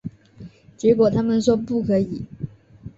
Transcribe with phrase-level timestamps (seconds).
[0.77, 2.25] 结果他们说不可以